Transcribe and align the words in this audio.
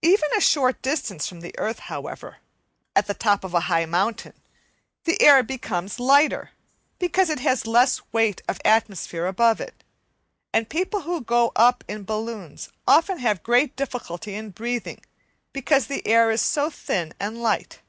Even 0.00 0.30
a 0.34 0.40
short 0.40 0.80
distance 0.80 1.28
from 1.28 1.40
the 1.42 1.54
earth, 1.58 1.80
however, 1.92 2.38
at 2.96 3.06
the 3.06 3.12
top 3.12 3.44
of 3.44 3.52
a 3.52 3.60
high 3.68 3.84
mountain, 3.84 4.32
the 5.04 5.20
air 5.20 5.42
becomes 5.42 6.00
lighter, 6.00 6.52
because 6.98 7.28
it 7.28 7.40
has 7.40 7.66
less 7.66 8.00
weight 8.10 8.40
of 8.48 8.62
atmosphere 8.64 9.26
above 9.26 9.60
it, 9.60 9.84
and 10.54 10.70
people 10.70 11.02
who 11.02 11.20
go 11.20 11.52
up 11.54 11.84
in 11.86 12.02
balloons 12.04 12.70
often 12.86 13.18
have 13.18 13.42
great 13.42 13.76
difficulty 13.76 14.34
in 14.34 14.48
breathing, 14.52 15.04
because 15.52 15.86
the 15.86 16.06
air 16.08 16.30
is 16.30 16.40
so 16.40 16.70
thin 16.70 17.12
and 17.20 17.36
light. 17.42 17.80